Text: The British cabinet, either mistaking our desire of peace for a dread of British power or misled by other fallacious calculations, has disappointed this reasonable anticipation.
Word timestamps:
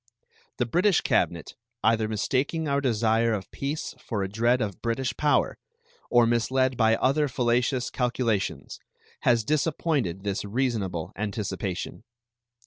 The 0.57 0.65
British 0.65 1.01
cabinet, 1.01 1.53
either 1.83 2.07
mistaking 2.07 2.67
our 2.67 2.81
desire 2.81 3.33
of 3.33 3.51
peace 3.51 3.93
for 4.03 4.23
a 4.23 4.27
dread 4.27 4.59
of 4.59 4.81
British 4.81 5.15
power 5.15 5.59
or 6.09 6.25
misled 6.25 6.75
by 6.75 6.95
other 6.95 7.27
fallacious 7.27 7.91
calculations, 7.91 8.79
has 9.19 9.43
disappointed 9.43 10.23
this 10.23 10.43
reasonable 10.43 11.11
anticipation. 11.15 12.03